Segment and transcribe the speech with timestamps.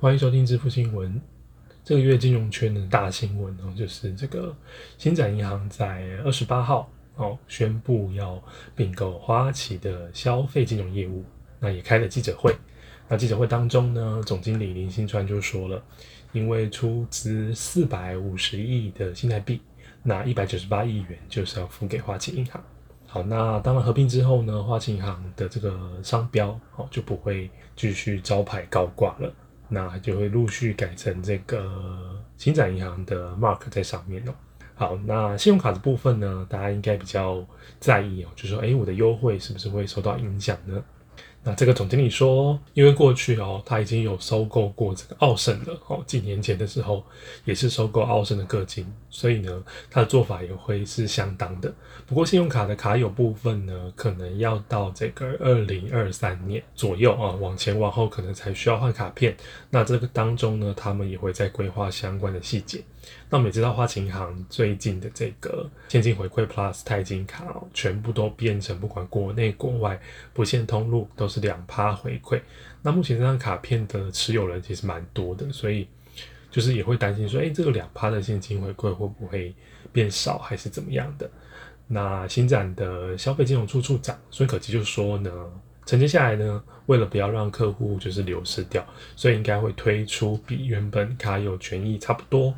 [0.00, 1.20] 欢迎收听支付新闻。
[1.82, 4.54] 这个月金融圈的大新闻哦，就是这个
[4.96, 8.40] 新展银行在二十八号哦宣布要
[8.76, 11.24] 并购花旗的消费金融业务，
[11.58, 12.54] 那也开了记者会。
[13.08, 15.82] 那记者会当中呢，总经理林新川就说了，
[16.30, 19.60] 因为出资四百五十亿的新台币，
[20.04, 22.62] 那一百九十八亿元就是要付给花旗银行。
[23.08, 29.34] 好，那当然合并之后呢，花旗银行的这个商标哦就不会继续招牌高挂了，
[29.68, 34.32] 那就会陆续改成这个新展银行的 mark 在上面哦。
[34.74, 37.44] 好，那信用卡的部分呢，大家应该比较
[37.80, 40.82] 在意哦，就是说，哎，我的优惠是不是会受到影响呢？
[41.48, 47.02] 那这个总经理说，因为过去哦，他已经有收购过这个奥盛了哦，几年前的时候
[47.46, 51.72] 也是收购奥盛的个金，所以呢，他的做法也会是相当的。
[52.06, 59.34] 不过信用卡的卡友部分呢，可能要到这个二零二三年左右啊，往前往后可能才需要换卡片。
[59.70, 62.82] 那这个当中呢，他们也会在规划相关的细节。
[63.30, 69.98] 那我们也知道，花旗银行最近的这个现金回馈 Plus 钛金卡哦，全部都变成不管国内国外
[70.34, 72.40] 不限通路都是两趴回馈。
[72.82, 75.88] 那目前这张卡片的持有人其实蛮多的，所以
[76.50, 79.54] 就是也会担心说，哎，这个两趴的现金回馈会不会
[79.92, 81.30] 变少，还是怎么样的？
[81.86, 85.30] 那新展的消费金融处处长孙可基就说呢，
[85.86, 88.86] 承接下来呢，为了不要让客户就是流失掉，
[89.16, 92.54] 所以应该会推出比原本卡有权益差不多。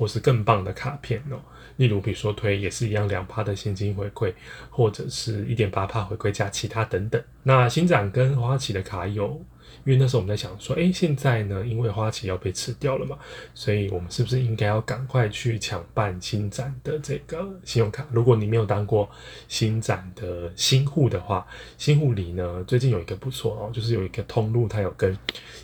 [0.00, 1.36] 或是更棒的卡片哦，
[1.76, 4.32] 例如比如说推也是一样两帕的现金回馈，
[4.70, 7.22] 或者是一点八帕回馈加其他等等。
[7.42, 9.44] 那新展跟花旗的卡有，
[9.84, 13.18] 因为那时候我们在想说，哎，现在呢，因为花旗要被吃掉了嘛，
[13.54, 18.06] 所以我们是不是应该要赶快去抢办新展的这个信用卡？
[18.12, 19.08] 如果你没有当过
[19.48, 21.46] 新展的新户的话，
[21.78, 25.16] 新户里呢最近有一个不错哦，就是有一个通路，它有跟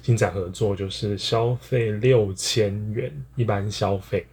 [0.03, 4.27] 新展合作，就是消费六千元一般消费。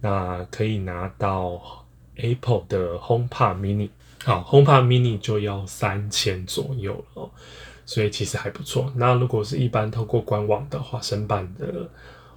[0.00, 3.88] 那可以拿到 Apple 的 HomePod Mini，
[4.22, 7.30] 好，HomePod Mini 就要三千左右了哦，
[7.86, 8.92] 所以其实还不错。
[8.96, 11.88] 那如果是一般透过官网的话，申办的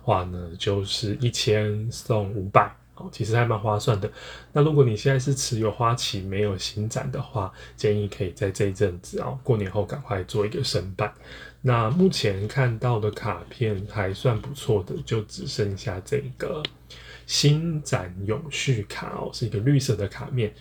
[0.02, 4.12] 话呢，就是一千送五百，哦，其实还蛮划算的。
[4.54, 11.14] 那如果你现在是持有花旗没有新展的话，建议可以在这一阵子啊，过年后赶快做一个申办。
[11.62, 16.64] 那目前看到的卡片还算不错的，就只剩下这个。
[17.26, 20.54] 新展永续卡哦，是一个绿色的卡面，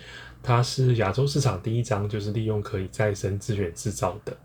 [0.43, 4.37] 它是亚洲市场第一张，就是利用可以再生资源制造的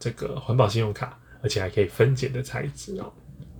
[0.00, 3.12] 这个环保信用卡，而且还可以分解的材质哦。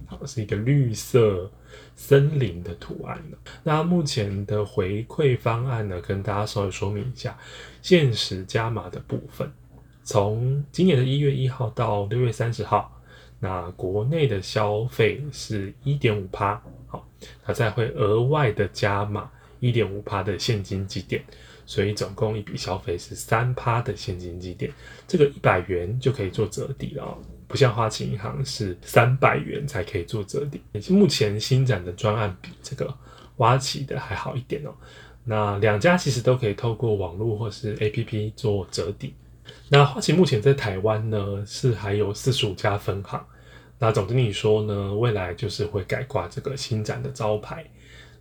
[0.07, 1.49] 好，是一个绿色
[1.95, 3.23] 森林的图案
[3.63, 7.39] 那目前的回馈方案呢，跟大家稍微说明一下，
[7.81, 9.49] 限时加码的部分，
[10.03, 12.97] 从今年的一月一号到六月三十号。
[13.43, 17.09] 那国内的消费是一点五趴，好，
[17.43, 19.31] 它再会额外的加码
[19.61, 21.25] 一点五趴的现金积点，
[21.71, 24.73] 所以总共一笔消费是三趴的现金积点，
[25.07, 27.17] 这个一百元就可以做折抵了，
[27.47, 30.61] 不像花旗银行是三百元才可以做折抵。
[30.93, 32.93] 目前新展的专案比这个
[33.37, 34.75] 花旗的还好一点哦。
[35.23, 39.15] 那两家其实都可以透过网络或是 APP 做折抵。
[39.69, 43.25] 那花旗目前在台湾呢是还有四十五家分行。
[43.79, 47.65] 那总经理说呢，未来就是会改挂这个新展的招牌。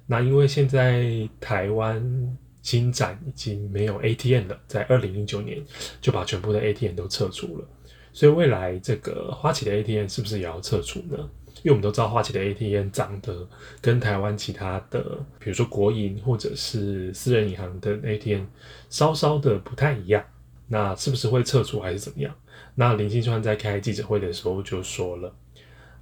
[0.05, 5.63] 那因为现在台湾新展已经没有 ATM 了，在二零零九年
[6.01, 7.67] 就把全部的 ATM 都撤除了，
[8.13, 11.29] 所以未来这个花旗的 ATM 是不是也要撤除呢？
[11.61, 13.47] 因为我们都知道花旗的 ATM 长得
[13.81, 15.01] 跟台湾其他的，
[15.39, 18.45] 比如说国营或者是私人银行的 ATM
[18.89, 20.23] 稍稍的不太一样。
[20.71, 22.33] 那是不是会撤除还是怎么样？
[22.75, 25.33] 那林新川在开记者会的时候就说了。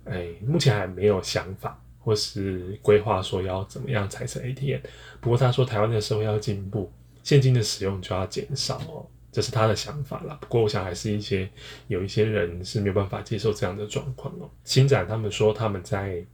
[0.03, 4.79] 哎，目前还没有想法或是规划说要怎么样才成 ATM。
[5.19, 6.91] 不过他说台湾的社会要进步，
[7.23, 10.37] 现金的使用就要减少哦，这是他的想法啦。
[10.41, 11.49] 不过我想还是一些
[11.87, 14.49] 有一些人是没有办法接受这样的状况哦。
[14.63, 16.25] 新展他们说他们在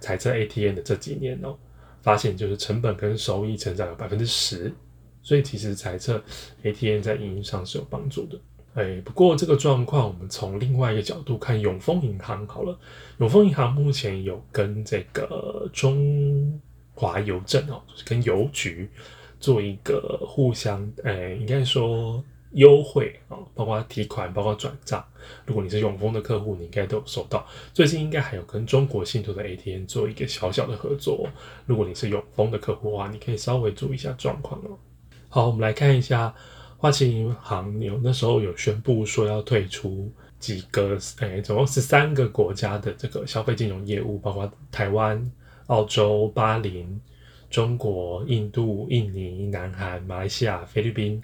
[0.00, 1.56] 彩测 ATM 的这几年哦，
[2.02, 4.72] 发现就是成本跟收益成长有百分之十，
[5.22, 6.22] 所以其实彩测
[6.62, 8.40] ATM 在运营上是有帮助的。
[8.74, 12.78] 哎，不过这个状况，我们从另外一个角度看，永丰银行好了。
[13.18, 16.60] 永丰银行目前有跟这个中
[16.94, 18.88] 华邮政哦，就是跟邮局
[19.40, 22.22] 做一个互相，哎，应该说
[22.52, 25.04] 优惠啊，包括提款，包括转账。
[25.44, 27.44] 如果你是永丰的客户，你应该都有收到。
[27.74, 31.28] 最近应该还有跟中国信托的 ATM 做一个小小的合作。
[31.66, 34.78] 如果你是永丰的客户的话，你可以稍微注意一下状况哦。
[35.28, 36.32] 好，我们来看一下。
[36.80, 45.30] 花旗银行有那时候有宣布说要退出几个，哎，总共十三个国家的这个消费金融业务，包括台湾、
[45.66, 46.98] 澳洲、巴林、
[47.50, 51.22] 中国、印度、印尼、南韩、马来西亚、菲律宾、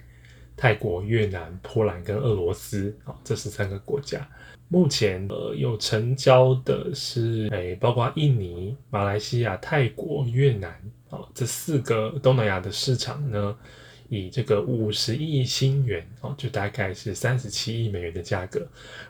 [0.55, 4.29] 泰国、越南、波兰跟俄罗斯啊，这十三个国家。
[4.67, 10.69] 目前呃有成交的是，哎，包括印尼、马来西亚、泰国、越南
[11.09, 13.57] 啊这四个东南亚的市场呢。
[14.09, 18.67] 以这个五十亿新元哦，就大概是三十七亿美元的价格，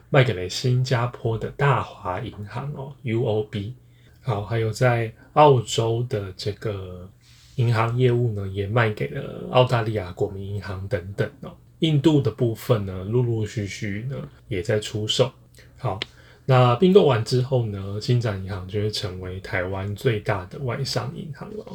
[0.10, 3.74] 卖给了新加坡的大华银行哦 （UOB）。
[4.22, 7.10] 好，还有在澳洲的这个
[7.56, 11.56] 银行业务呢，也卖给了澳大利亚国民银行等等哦。
[11.80, 14.18] 印度的部分呢，陆陆续续呢
[14.48, 15.32] 也在出售。
[15.78, 16.00] 好，
[16.46, 21.66] 那并购完之后呢，新展银行就会成为台湾最大的外商银行了。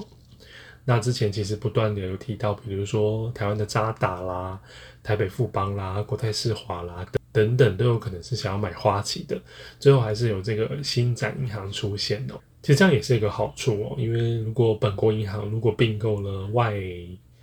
[0.85, 4.61] 那之前其实不断的有提到，比如说台湾的渣打啦、
[5.01, 9.41] 台北富邦啦、国泰世华啦等等，都有可能是想要买花旗的。
[9.79, 12.35] 最后还是有这个新展银行出现哦。
[12.63, 16.75] 其实这样也是一个好处哦，因为如果本国银行如果并购了外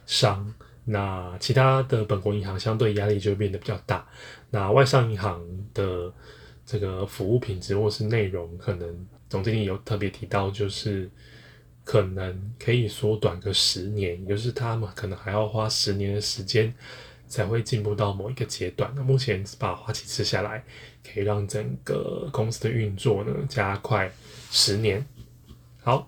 [0.06, 0.54] 商，
[0.84, 4.06] 那其他的本国银行相对压力就会变得比较大。
[4.50, 5.42] 那外商银行
[5.74, 6.12] 的
[6.66, 11.10] 这个服务品质或是内容，可能总经理有特别提到，就是。
[11.84, 16.74] 可能可以缩短个十年，也就是他们可能还要花十年的时间
[17.28, 18.92] 才会进步到某一个阶段。
[18.96, 20.64] 那目前把花旗吃下来，
[21.04, 24.12] 可以让整个公司的运作呢加快
[24.52, 25.04] 十年。
[25.82, 26.08] 好，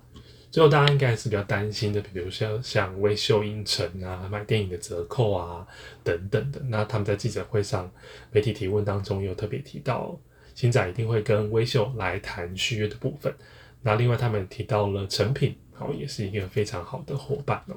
[0.51, 5.65] 最后大家应该是比较担心的，比如像像微秀影城啊，买电影的折扣啊
[6.03, 6.62] 等等的。
[6.65, 7.89] 那他们在记者会上
[8.31, 10.19] 媒体提问当中有特别提到，
[10.53, 13.33] 新仔一定会跟微秀来谈续约的部分。
[13.81, 15.56] 那另外他们提到了成品。
[15.83, 17.75] 哦，也是一个非常好的伙伴哦。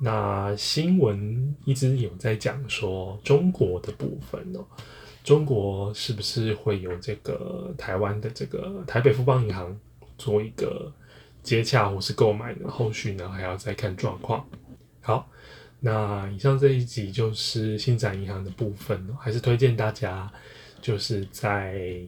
[0.00, 4.64] 那新闻一直有在讲说中国的部分哦，
[5.22, 9.78] 中国是不是会有这个台湾的这个台北富邦银行
[10.16, 10.90] 做一个
[11.42, 12.66] 接洽或是购买呢？
[12.66, 14.42] 后续呢还要再看状况。
[15.02, 15.28] 好，
[15.80, 20.32] 那以上这一集就是新展银行的部分哦，还是推荐大家
[20.80, 22.00] 就是在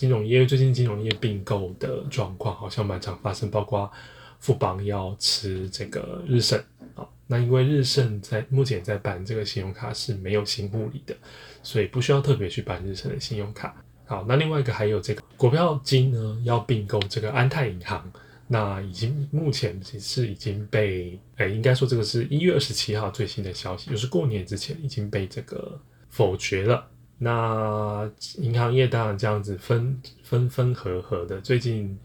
[0.00, 3.92] 金融业最近金融业并购的状况好像蛮常发生，包括。
[4.38, 6.58] 富邦要吃这个日盛
[6.94, 11.14] 啊，那因为日盛在目前在办这个信用卡是没有新护理的，
[11.62, 13.76] 所以不需要特别去办日盛的信用卡。
[14.06, 18.10] 好，那另外一个还有这个国票金呢，要并购这个安泰银行，
[18.46, 26.88] 那已经目前其实已经被，哎，应该说这个是一月二十七号最新的消息，就是过年之前已经被这个否决了。
[27.20, 31.96] 那银行业当然这样子分分分合合的，最近。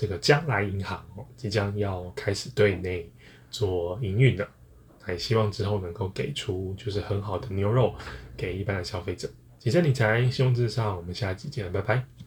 [0.00, 1.04] 这个将来银行，
[1.36, 3.10] 即将要开始对内
[3.50, 4.48] 做营运了，
[5.00, 7.92] 还希望之后能够给出就是很好的牛肉
[8.36, 9.28] 给一般的消费者。
[9.58, 12.17] 谨慎理财，希望至上，我们下期见，拜拜。